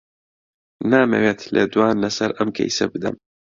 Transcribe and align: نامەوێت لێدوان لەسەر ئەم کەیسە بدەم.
نامەوێت 0.91 1.39
لێدوان 1.53 1.95
لەسەر 2.03 2.31
ئەم 2.37 2.49
کەیسە 2.57 2.85
بدەم. 2.93 3.15